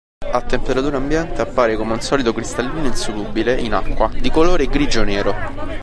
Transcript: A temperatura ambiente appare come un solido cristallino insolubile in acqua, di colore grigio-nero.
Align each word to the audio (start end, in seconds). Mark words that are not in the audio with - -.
A 0.31 0.41
temperatura 0.41 0.97
ambiente 0.97 1.43
appare 1.43 1.75
come 1.75 1.93
un 1.93 2.01
solido 2.01 2.33
cristallino 2.33 2.87
insolubile 2.87 3.61
in 3.61 3.73
acqua, 3.73 4.09
di 4.11 4.31
colore 4.31 4.65
grigio-nero. 4.65 5.31